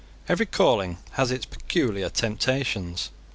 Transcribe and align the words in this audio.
Every 0.27 0.47
calling 0.47 0.97
has 1.11 1.29
its 1.29 1.45
peculiar 1.45 2.09
temptations. 2.09 3.11